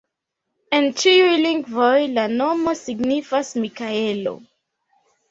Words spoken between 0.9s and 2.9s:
ĉiuj lingvoj la nomo